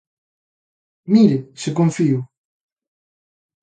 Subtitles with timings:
[1.13, 2.19] ¡Mire se confío!